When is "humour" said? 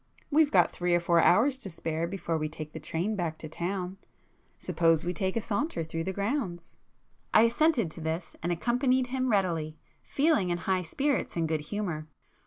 11.61-12.07